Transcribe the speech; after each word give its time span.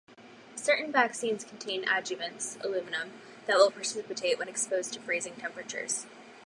Certain 0.55 0.91
vaccines 0.91 1.43
contain 1.43 1.85
adjuvants 1.85 2.59
(aluminum) 2.65 3.11
that 3.45 3.57
will 3.57 3.69
precipitate 3.69 4.39
when 4.39 4.47
exposed 4.47 4.93
to 4.93 4.99
freezing 4.99 5.35
temperatures. 5.35 6.07